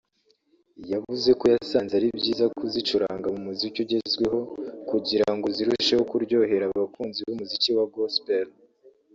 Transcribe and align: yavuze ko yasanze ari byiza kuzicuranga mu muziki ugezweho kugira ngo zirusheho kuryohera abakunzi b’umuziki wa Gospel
yavuze 0.91 1.29
ko 1.39 1.45
yasanze 1.53 1.91
ari 1.99 2.07
byiza 2.17 2.45
kuzicuranga 2.57 3.27
mu 3.33 3.41
muziki 3.47 3.77
ugezweho 3.83 4.39
kugira 4.89 5.27
ngo 5.35 5.47
zirusheho 5.55 6.03
kuryohera 6.11 6.65
abakunzi 6.69 7.19
b’umuziki 7.25 7.69
wa 7.77 7.85
Gospel 7.95 8.47